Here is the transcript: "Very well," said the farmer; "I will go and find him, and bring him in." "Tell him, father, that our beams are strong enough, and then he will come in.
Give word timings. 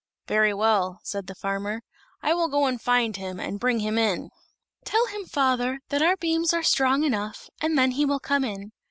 "Very 0.27 0.51
well," 0.51 0.99
said 1.03 1.27
the 1.27 1.35
farmer; 1.35 1.83
"I 2.23 2.33
will 2.33 2.47
go 2.47 2.65
and 2.65 2.81
find 2.81 3.15
him, 3.15 3.39
and 3.39 3.59
bring 3.59 3.81
him 3.81 3.99
in." 3.99 4.31
"Tell 4.83 5.05
him, 5.05 5.25
father, 5.25 5.79
that 5.89 6.01
our 6.01 6.17
beams 6.17 6.53
are 6.55 6.63
strong 6.63 7.03
enough, 7.03 7.51
and 7.61 7.77
then 7.77 7.91
he 7.91 8.03
will 8.03 8.19
come 8.19 8.43
in. 8.43 8.71